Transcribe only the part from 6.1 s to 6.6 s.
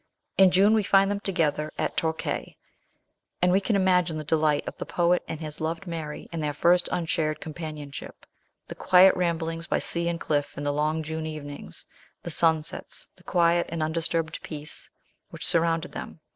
in their